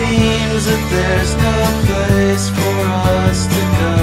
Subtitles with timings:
[0.00, 1.56] seems that there's no
[1.88, 2.76] place for
[3.20, 3.96] us to go.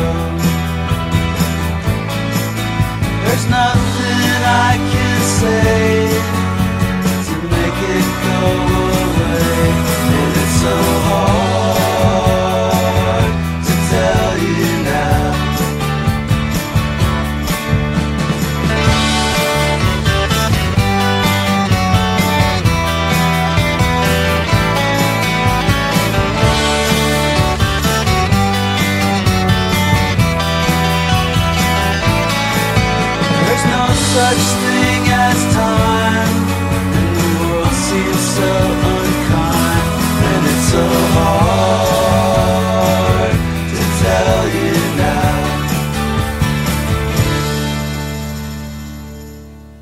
[3.23, 5.96] There's nothing I can say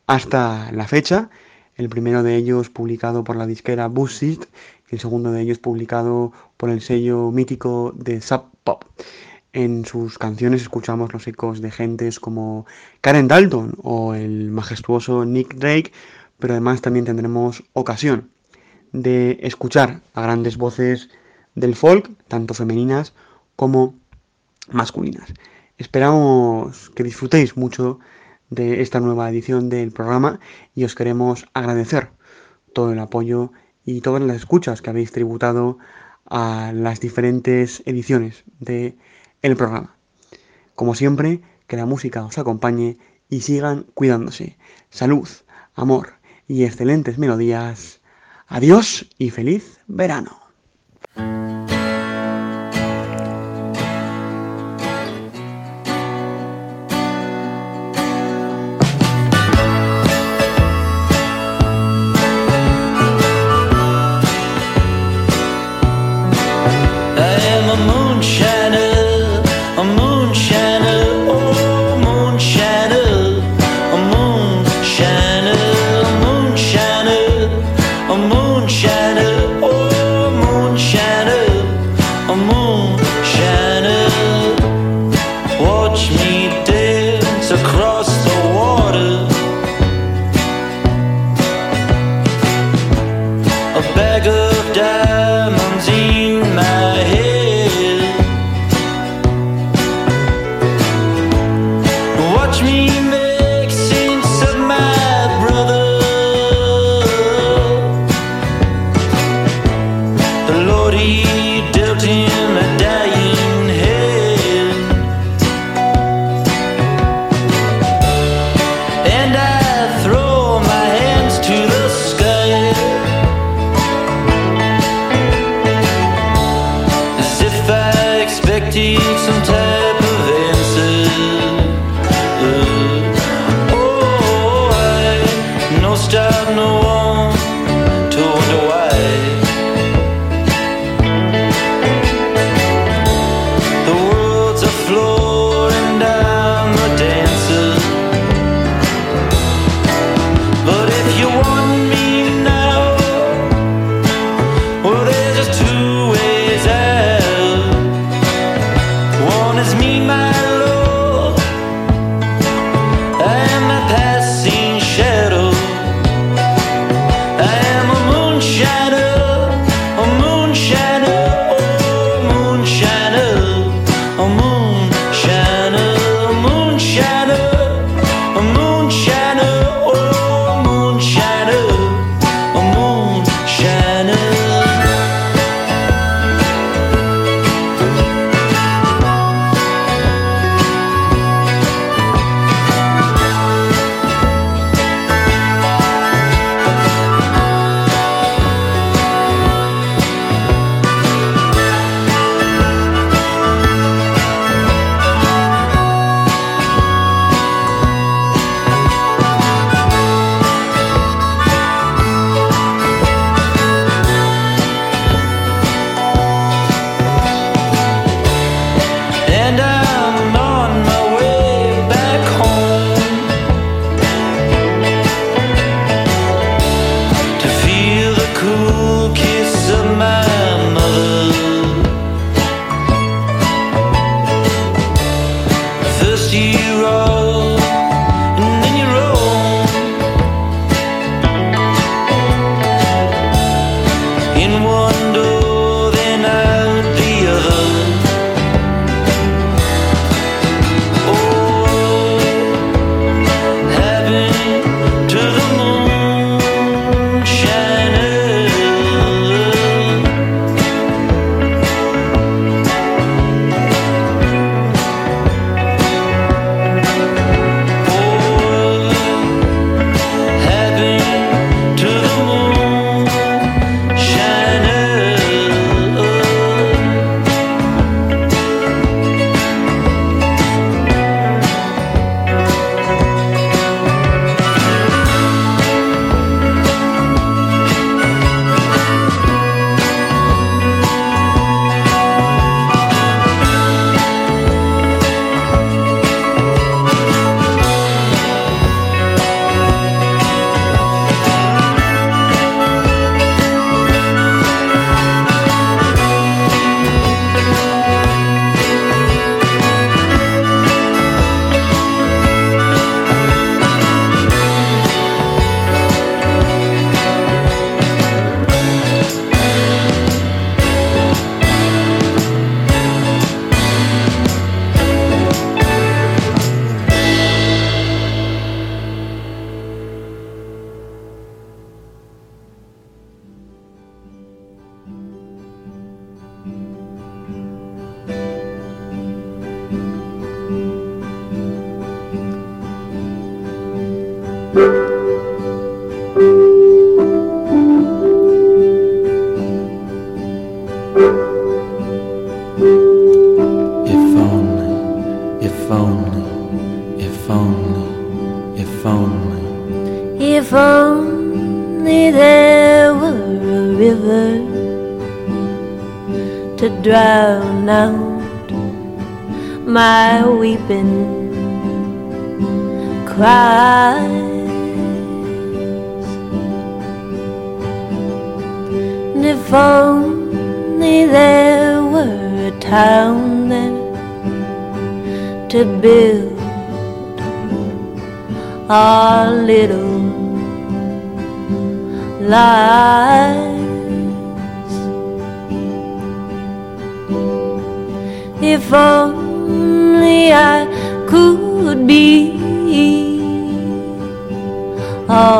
[0.06, 1.30] hasta la fecha.
[1.74, 4.44] El primero de ellos publicado por la disquera Buzzit
[4.88, 8.84] y el segundo de ellos publicado por el sello mítico de Sub Pop.
[9.54, 12.64] En sus canciones escuchamos los ecos de gentes como
[13.02, 15.92] Karen Dalton o el majestuoso Nick Drake,
[16.38, 18.30] pero además también tendremos ocasión
[18.92, 21.10] de escuchar a grandes voces
[21.54, 23.12] del folk, tanto femeninas
[23.54, 23.94] como
[24.70, 25.34] masculinas.
[25.76, 27.98] Esperamos que disfrutéis mucho
[28.48, 30.40] de esta nueva edición del programa
[30.74, 32.08] y os queremos agradecer
[32.72, 33.52] todo el apoyo
[33.84, 35.76] y todas las escuchas que habéis tributado
[36.24, 38.96] a las diferentes ediciones de
[39.42, 39.96] el programa.
[40.74, 42.98] Como siempre, que la música os acompañe
[43.28, 44.56] y sigan cuidándose.
[44.90, 45.28] Salud,
[45.74, 46.14] amor
[46.48, 48.00] y excelentes melodías.
[48.46, 50.41] Adiós y feliz verano.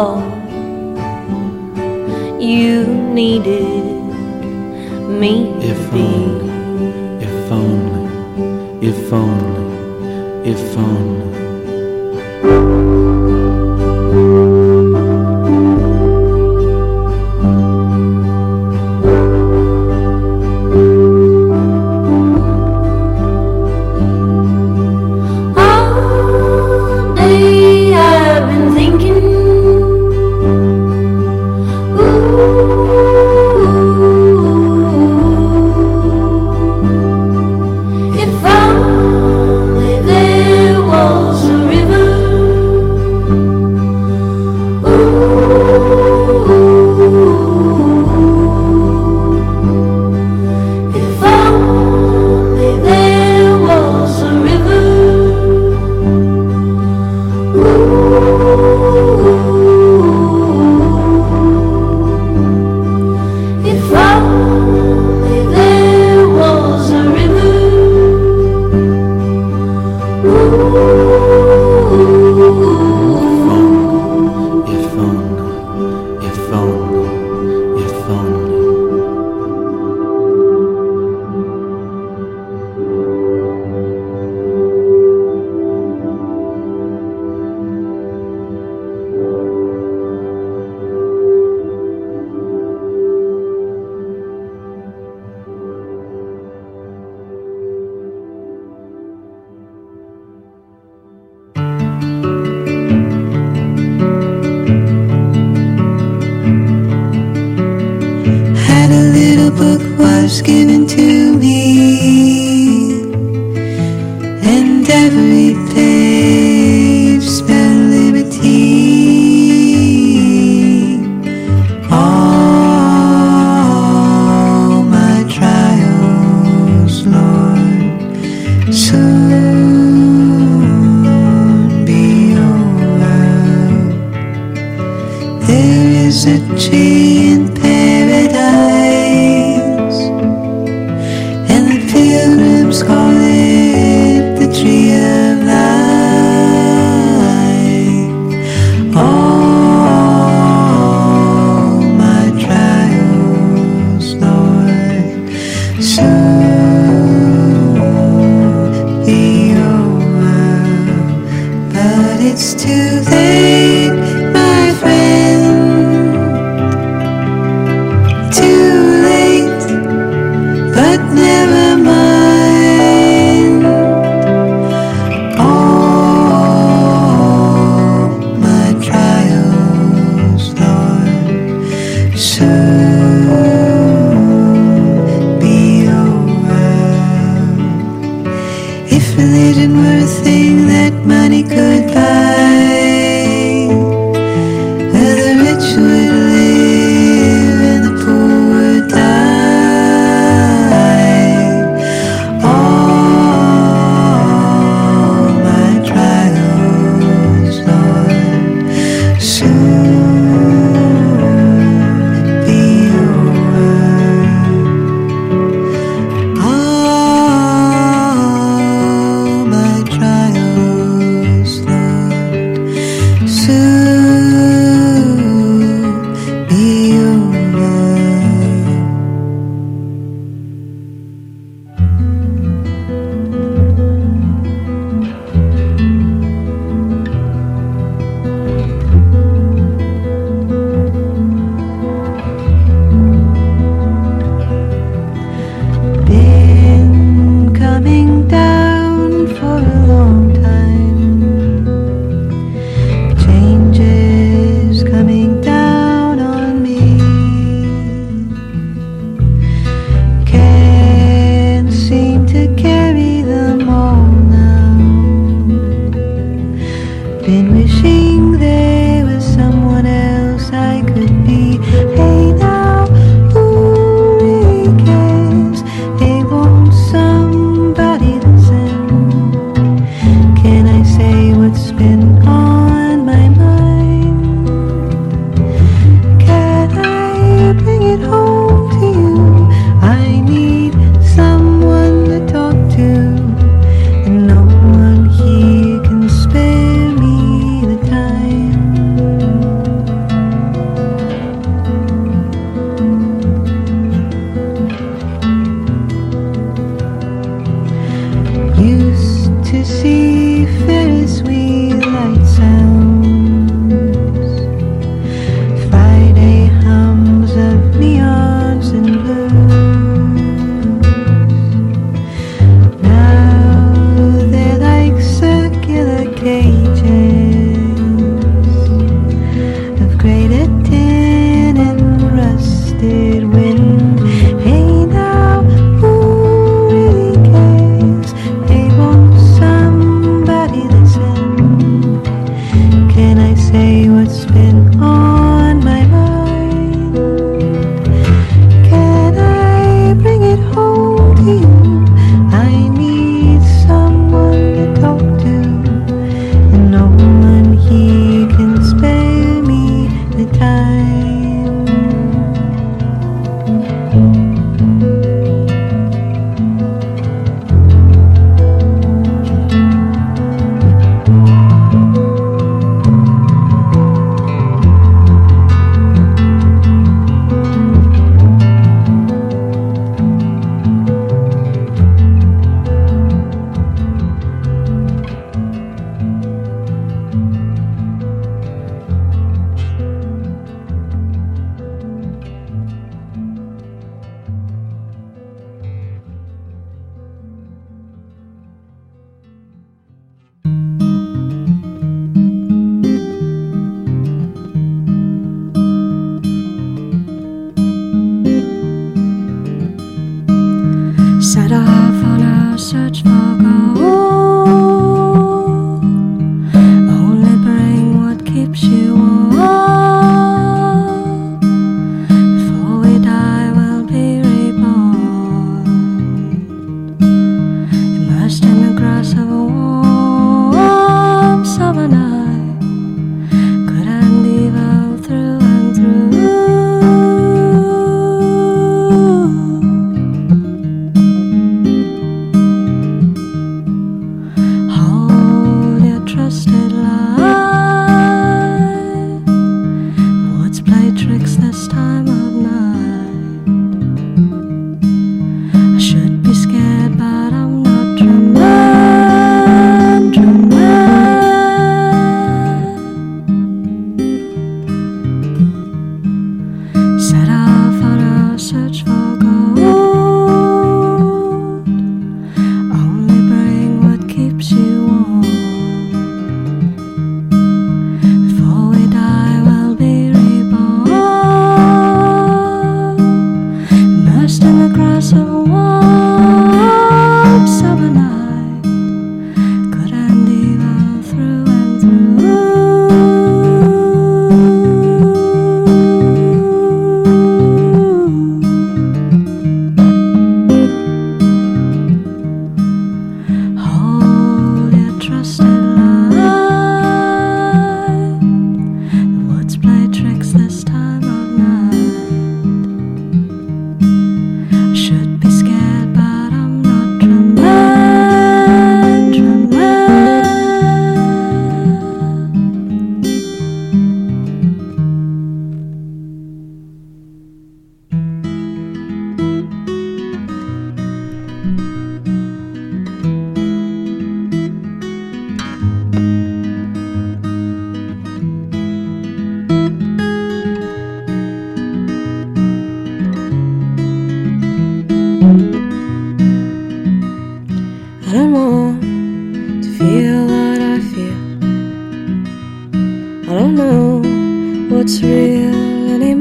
[0.03, 0.21] All
[2.41, 2.87] you
[3.21, 3.95] needed
[5.21, 5.33] me
[5.71, 6.01] if to be.
[6.01, 11.32] Only, if only, if only, if only.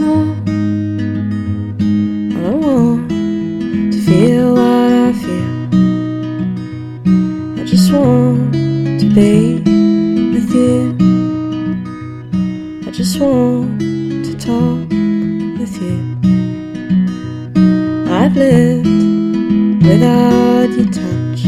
[0.01, 0.05] I
[2.41, 3.09] don't want
[3.93, 5.51] to feel what I feel.
[7.59, 8.53] I just want
[8.99, 9.59] to be
[10.33, 10.97] with you.
[12.87, 14.89] I just want to talk
[15.59, 15.97] with you.
[18.11, 18.87] I've lived
[19.85, 21.41] without your touch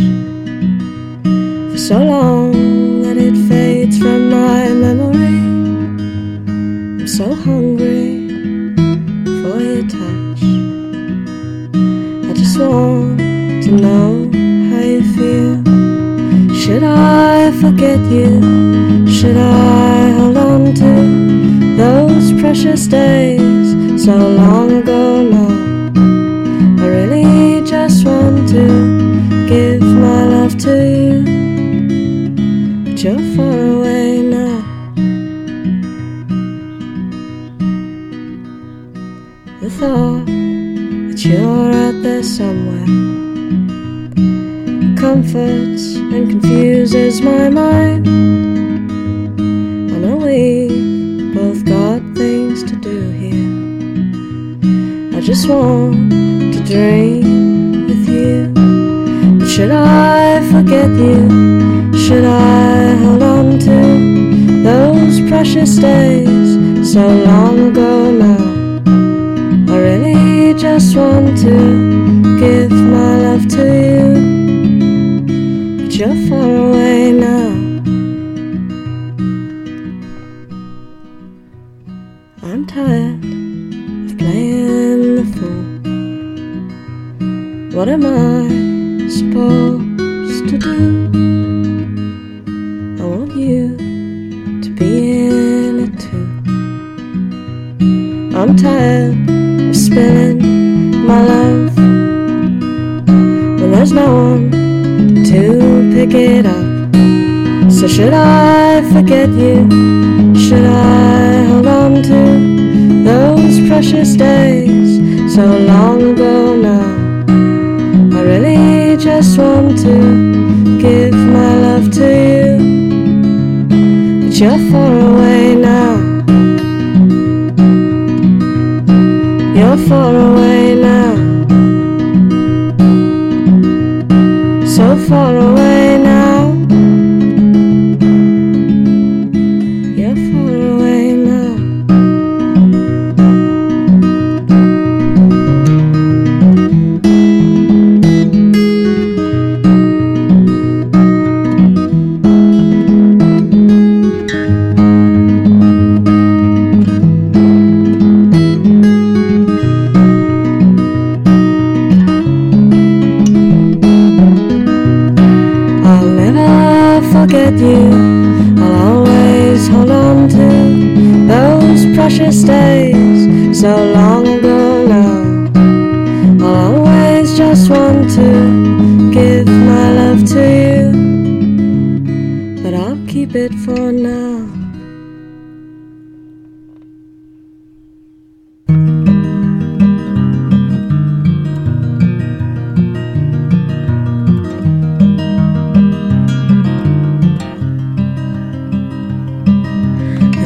[1.71, 5.41] for so long that it fades from my memory.
[7.01, 7.72] I'm so hungry.
[17.93, 19.07] with you?
[19.07, 25.52] Should I hold on to those precious days so long ago now?
[89.13, 89.62] spoke.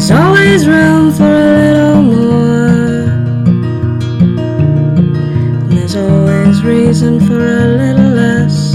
[0.08, 3.10] There's always room for a little more.
[5.60, 8.74] And there's always reason for a little less.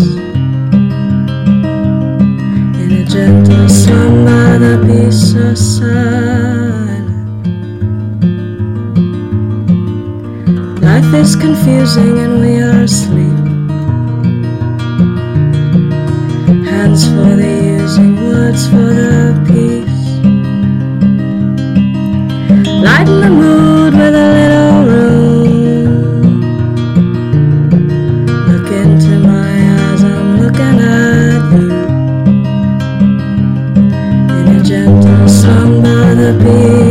[2.77, 7.09] In a gentle slumber the peace of silence.
[10.83, 13.39] Life is confusing and we are asleep.
[16.69, 19.82] Hands for the using, words for the peace.
[22.83, 26.41] Lighten the mood with a little room.
[28.51, 31.71] Look into my eyes, I'm looking at you.
[34.37, 36.82] In a gentle slumber, the beat.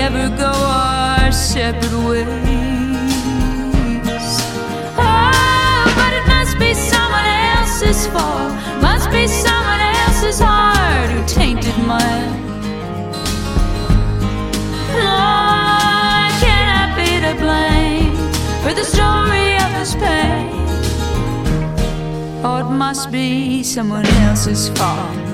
[0.00, 2.26] Ever go our separate ways?
[4.96, 8.52] Oh, but it must be someone else's fault.
[8.80, 12.32] Must be someone else's heart who tainted mine.
[14.96, 18.16] Oh, can I be to blame
[18.62, 20.48] for the story of this pain?
[22.42, 25.29] Or it must be someone else's fault.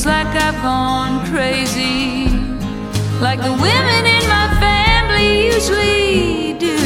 [0.00, 2.28] Feels like I've gone crazy,
[3.20, 6.78] like the women in my family usually do.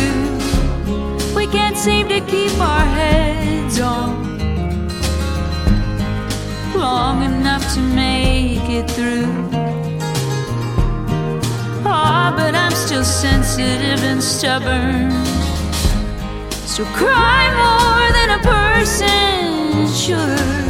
[1.36, 4.24] We can't seem to keep our heads on
[6.74, 9.32] long enough to make it through.
[11.86, 15.12] Ah, but I'm still sensitive and stubborn.
[16.66, 20.64] Still cry more than a person should.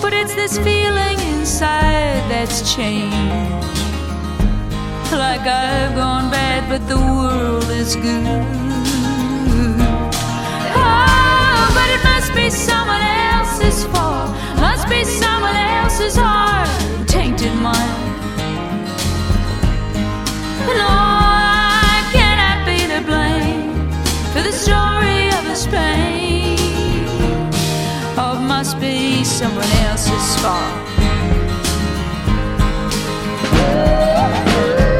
[0.00, 1.11] But it's this feeling
[1.42, 3.16] inside that's changed.
[5.10, 8.44] Like I've gone bad, but the world is good.
[10.78, 14.30] Oh, but it must be someone else's fault.
[14.60, 17.98] Must be someone else's heart who tainted mine.
[20.78, 20.94] No,
[21.90, 23.90] I cannot be to blame
[24.32, 26.56] for the story of this pain.
[28.16, 30.81] Oh, it must be someone else's fault.
[33.62, 34.91] Yeah.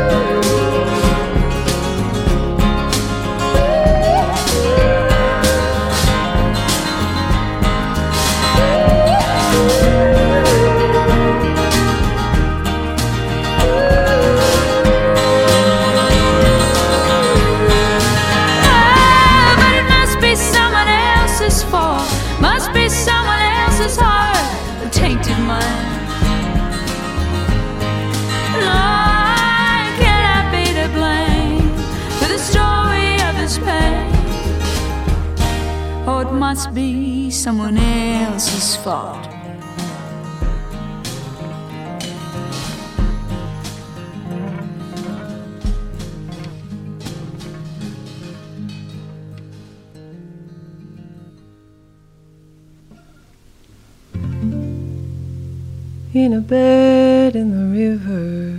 [56.22, 58.56] In a bed in the river,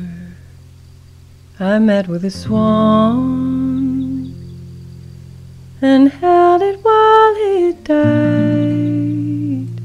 [1.61, 4.35] I met with a swan
[5.81, 9.79] and held it while it died.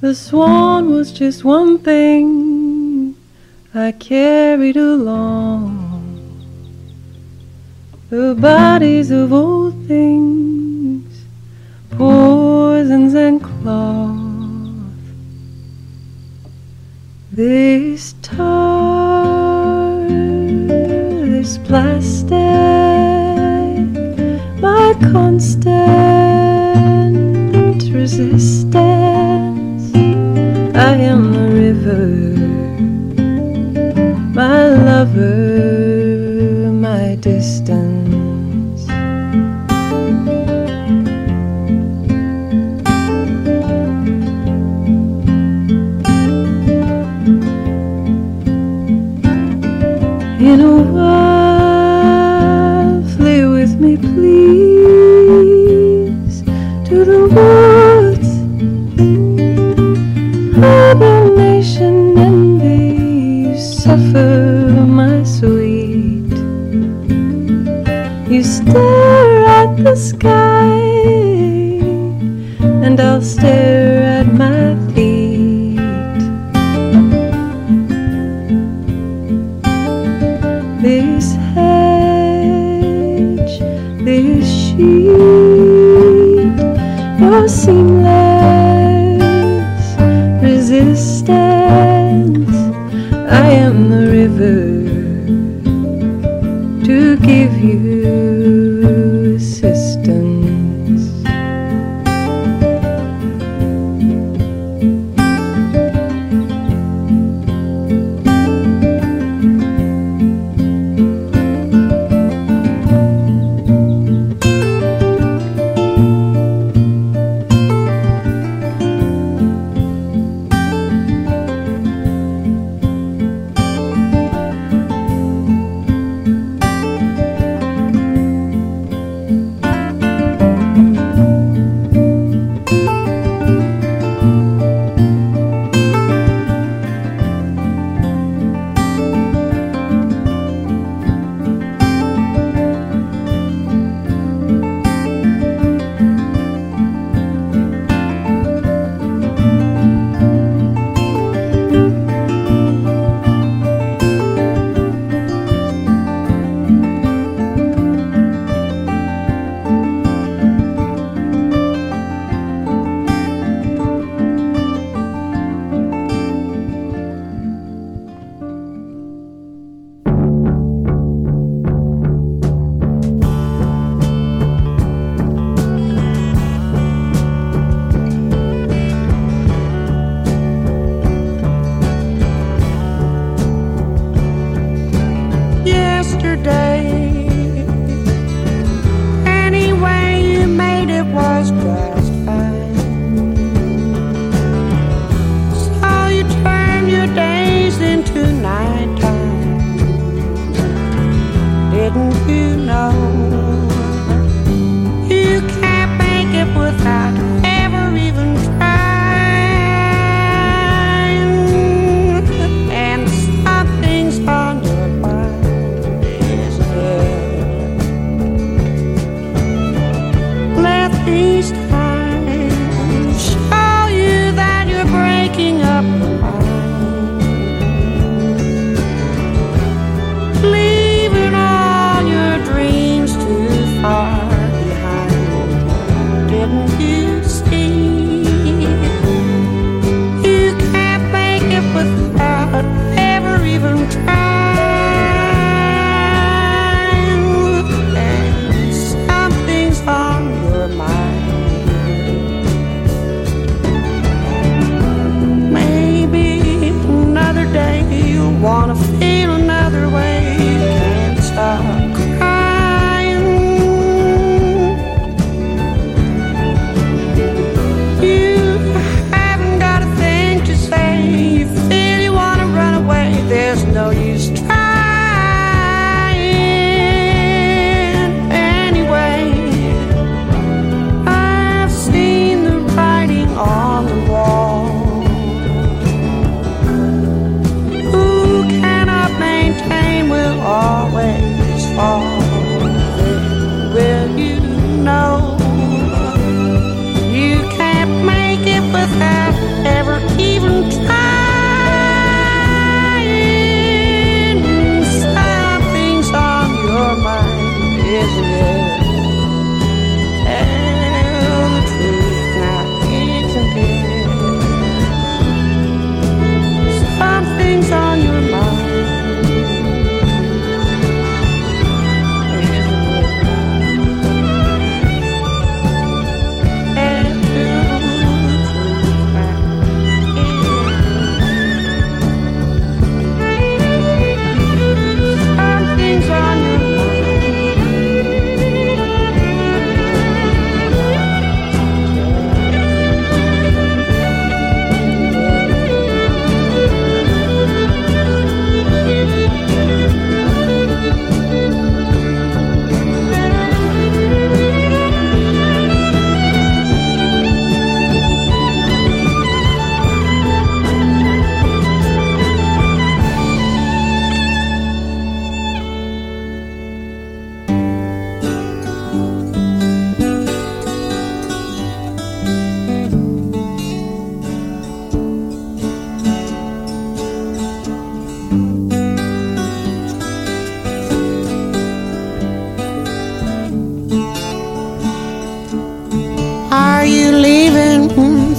[0.00, 3.14] The swan was just one thing
[3.74, 5.92] I carried along.
[8.08, 11.26] The bodies of old things,
[11.90, 14.15] poisons and cloth.
[17.36, 22.32] This tar, this plastic,
[24.58, 25.76] my constant
[27.92, 28.72] resistance.
[30.74, 32.06] I am the river,
[34.32, 35.75] my lover,
[50.46, 52.22] In a while,
[53.16, 54.44] flee with me, please,
[56.88, 57.55] to the woods.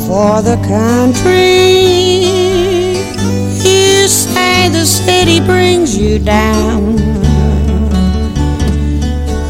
[0.08, 2.24] For the country.
[3.68, 6.96] You say the city brings you down.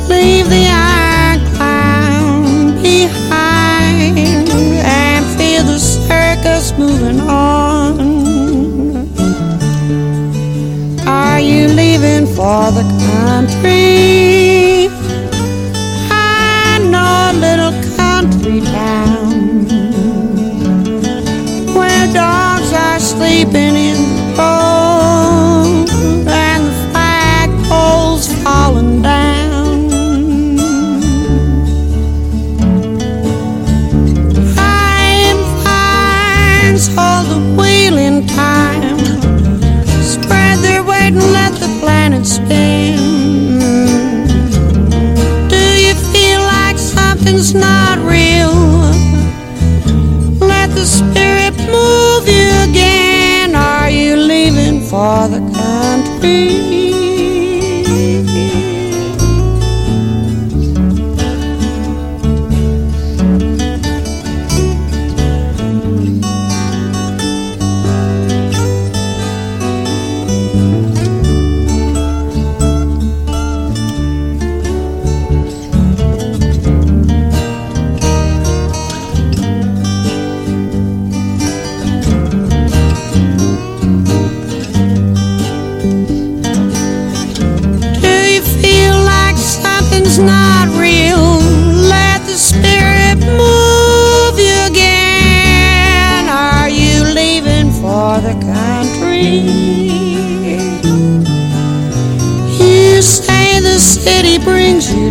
[0.10, 4.50] Leave the iron clown behind
[4.82, 8.00] and feel the circus moving on.
[11.08, 14.17] Are you leaving for the country?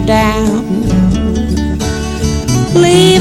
[0.06, 0.64] Down.
[2.74, 3.15] Leave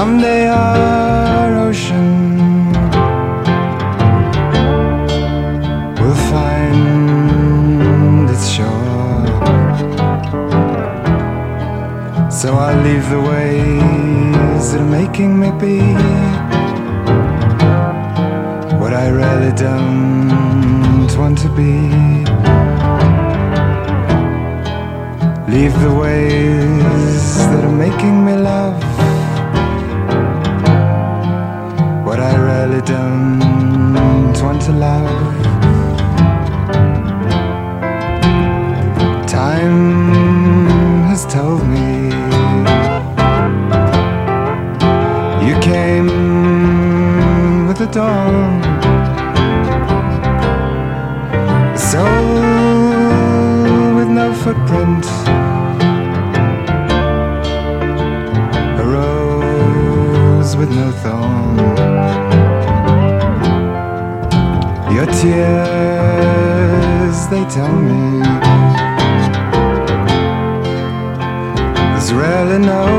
[0.00, 2.72] someday our ocean
[6.00, 9.26] will find its shore.
[12.38, 15.78] So I'll leave the ways that are making me be
[18.80, 21.74] what I really don't want to be.
[25.54, 28.89] Leave the ways that are making me love
[32.80, 35.29] I don't want to love.
[67.60, 68.00] Tell me
[72.12, 72.89] really no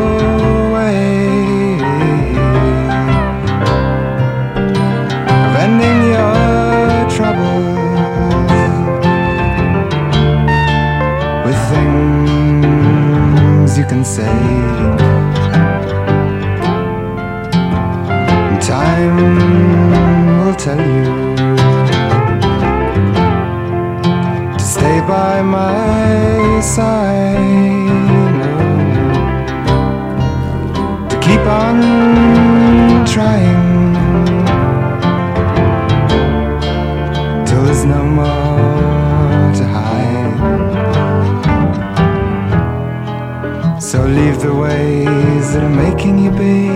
[44.41, 46.69] the ways that are making you be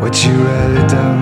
[0.00, 1.15] what you really don't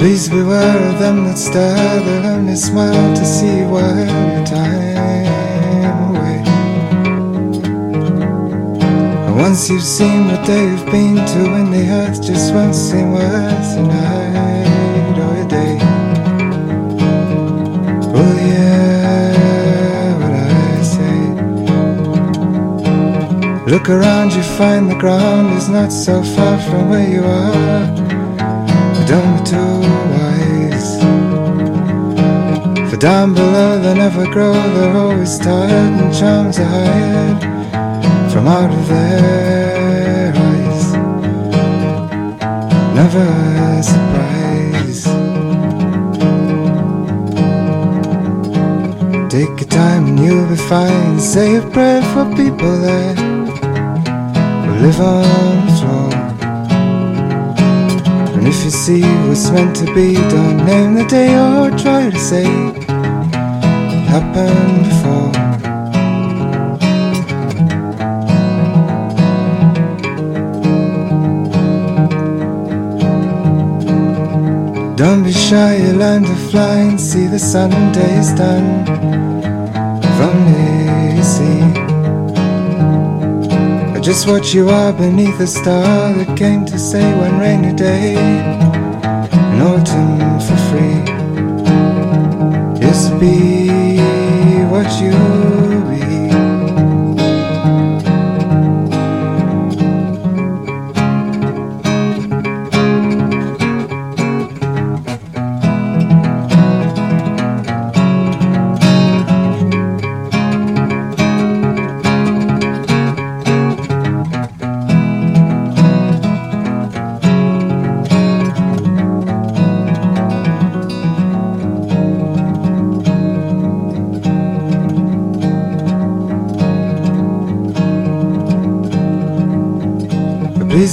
[0.00, 6.40] Please beware of them that stare, they'll only smile to see you your time away.
[9.26, 13.76] And once you've seen what they've been to, and the earth just won't seem worth
[13.76, 15.76] a night or a day.
[18.10, 21.20] Well, yeah, what I say.
[23.70, 28.19] Look around, you find the ground is not so far from where you are.
[29.10, 29.16] Too
[30.14, 31.00] wise.
[32.88, 37.40] For down below they never grow, they're always tired and charms are hired
[38.30, 40.92] from out of their eyes.
[42.94, 43.26] Never
[43.66, 45.02] a surprise.
[49.28, 51.18] Take your time and you'll be fine.
[51.18, 53.18] Say a prayer for people that
[54.68, 56.19] will live on the floor.
[58.40, 62.18] And if you see what's meant to be, don't name the day or try to
[62.18, 62.84] say it
[64.08, 65.30] happened before.
[74.96, 78.86] Don't be shy, you learn to fly and see the sun and days done.
[80.02, 80.79] If only
[84.02, 89.60] Just what you are beneath a star that came to say one rainy day in
[89.60, 91.04] autumn for free.
[92.80, 93.68] Just be
[94.72, 95.39] what you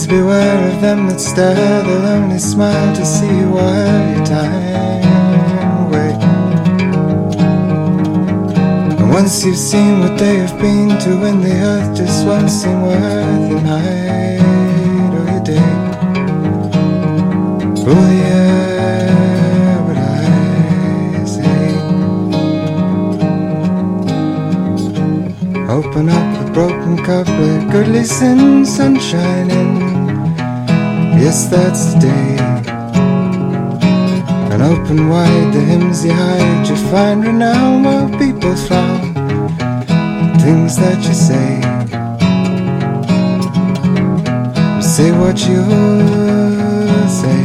[0.08, 5.04] beware of them that stare, they'll only smile to see you while your time
[5.86, 6.14] away.
[9.00, 12.82] And once you've seen what they have been to, when the earth just won't seem
[12.84, 15.74] worth a night or a day.
[17.90, 21.68] Oh yeah, what I say.
[25.70, 29.97] Open up a broken cup, let goodly sin sunshine in.
[31.20, 32.38] Yes, that's the day.
[34.52, 36.68] and open wide the hymns you hide.
[36.68, 39.14] You find renown where people frown.
[40.46, 41.62] Things that you say,
[44.82, 45.64] say what you
[47.22, 47.42] say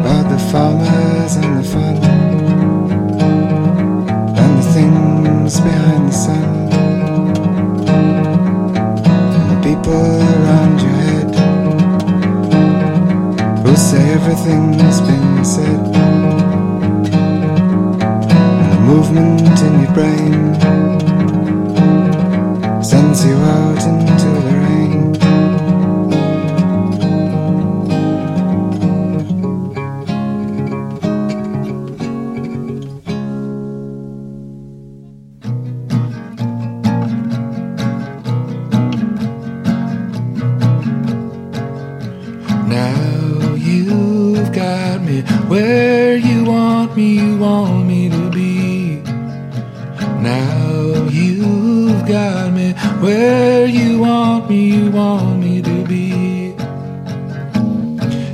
[0.00, 1.96] about the farmers and the fun
[4.42, 6.48] and the things behind the sun
[9.36, 10.87] and the people around your
[13.88, 15.80] say everything that's been said.
[18.36, 20.54] And the movement in your brain
[22.82, 25.07] sends you out into the rain
[45.48, 48.96] where you want me, you want me to be.
[50.20, 56.54] Now you've got me where you want me, you want me to be.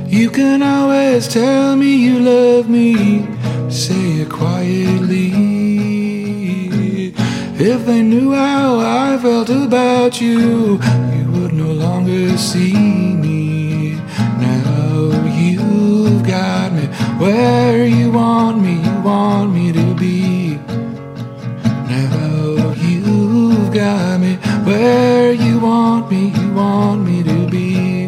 [0.07, 3.25] You can always tell me you love me,
[3.69, 5.31] say it quietly.
[7.57, 10.81] If they knew how I felt about you,
[11.15, 13.04] you would no longer see
[17.17, 20.57] where you want me, you want me to be.
[21.89, 24.35] Now you've got me
[24.65, 28.05] where you want me, you want me to be.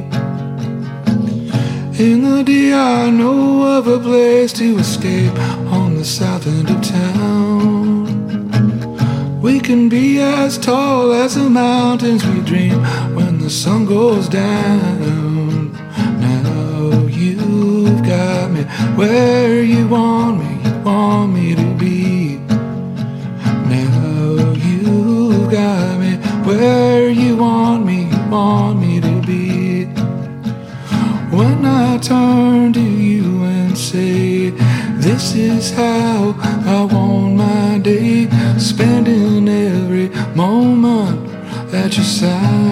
[2.00, 5.34] In the day, I know of a place to escape
[5.72, 8.08] on the south end of town.
[9.42, 12.84] We can be as tall as the mountains we dream
[13.16, 15.47] when the sun goes down.
[18.58, 18.64] Me
[18.96, 22.38] where you want me, you want me to be.
[23.70, 29.86] Now you've got me where you want me, you want me to be.
[31.36, 34.52] When I turn to you and say,
[35.06, 36.36] This is how
[36.66, 41.30] I want my day, spending every moment
[41.74, 42.67] at your side.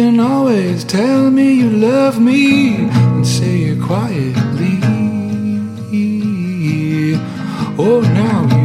[0.00, 4.78] Can always tell me you love me and say it quietly.
[7.76, 8.57] Oh, now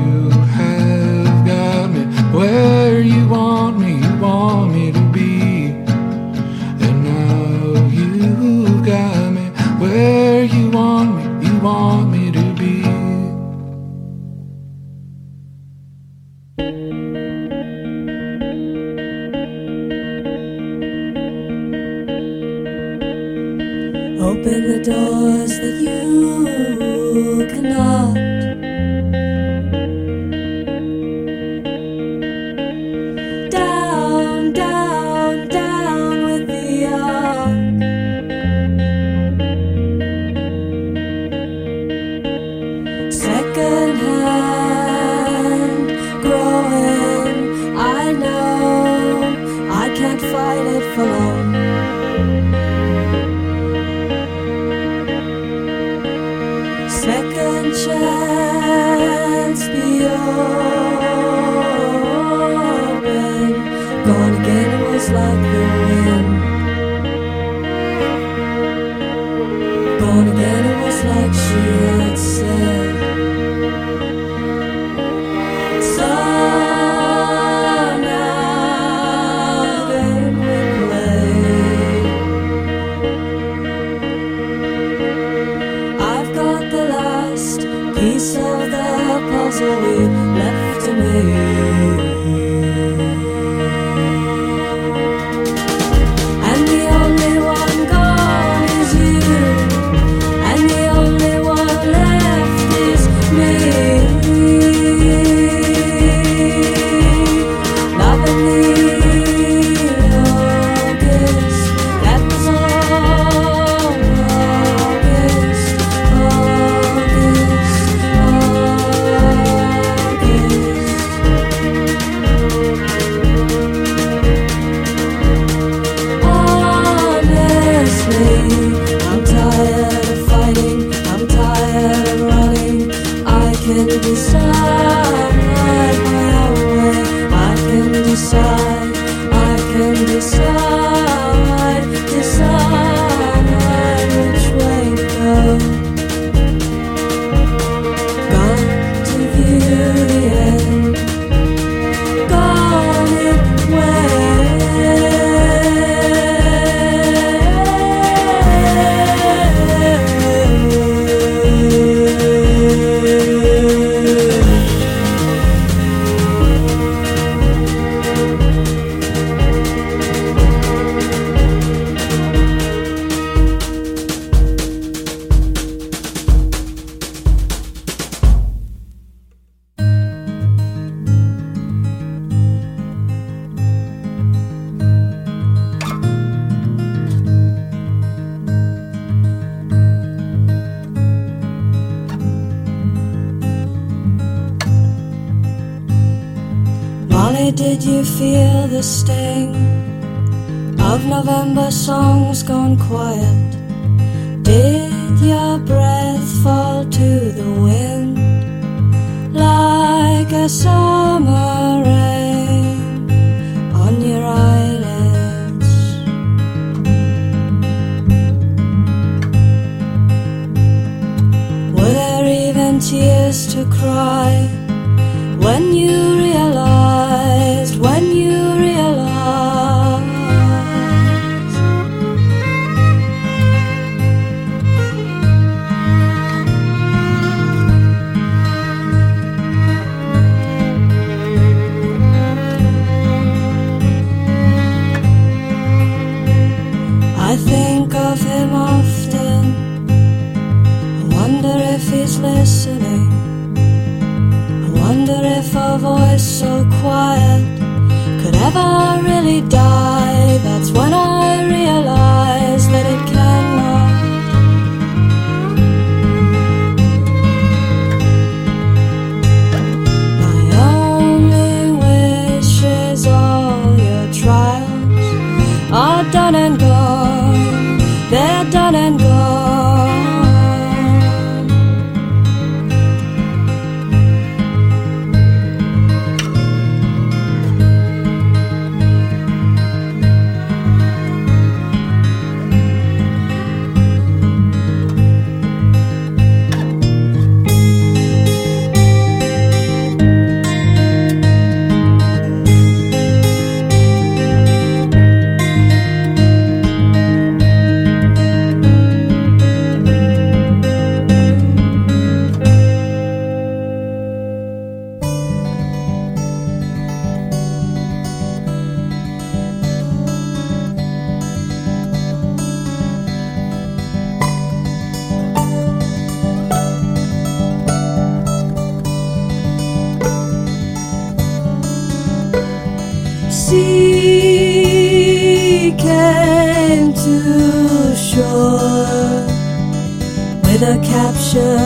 [340.64, 341.58] a capture,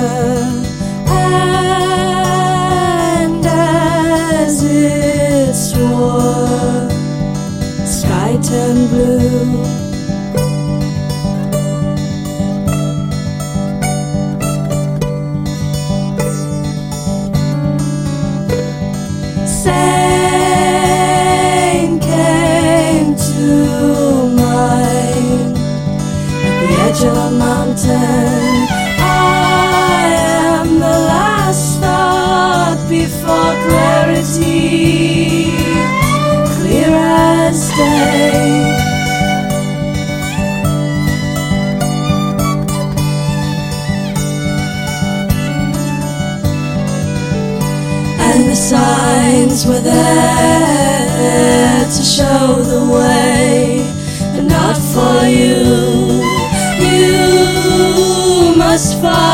[1.07, 2.25] and
[3.45, 6.89] as it swore,
[7.85, 9.76] sky turned blue.
[52.55, 53.83] The way,
[54.33, 56.23] but not for you.
[56.79, 59.26] You must find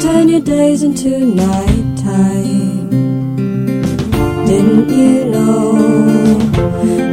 [0.00, 2.88] Turn your days into night time.
[4.46, 5.76] Didn't you know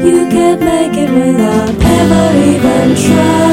[0.03, 3.49] you can't make it without ever even trying?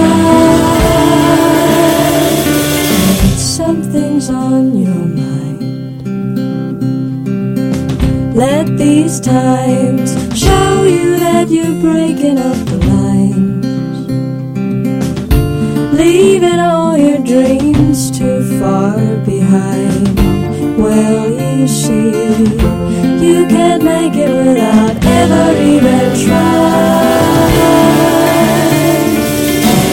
[3.37, 6.05] Something's on your mind.
[8.35, 13.67] Let these times show you that you're breaking up the lines.
[15.93, 18.36] Leaving all your dreams too
[18.67, 20.19] far behind.
[20.83, 22.11] Well, you see,
[23.27, 27.55] you can't make it without ever even trying.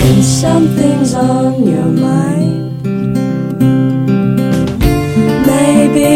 [0.07, 2.81] And something's on your mind.
[5.51, 6.11] Maybe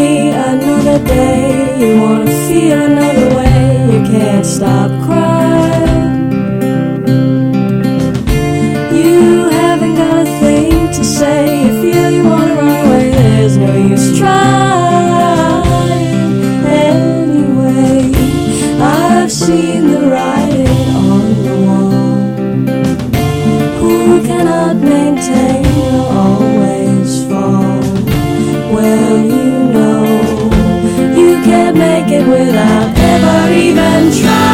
[0.51, 1.41] another day
[1.81, 3.59] you wanna feel another way.
[3.93, 5.76] You can't stop crying.
[29.23, 30.03] you know
[31.15, 34.46] you can't make it without ever even trying.